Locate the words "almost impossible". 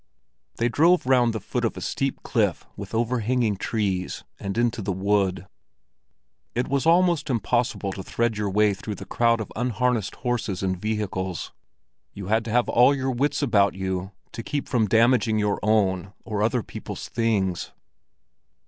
6.87-7.93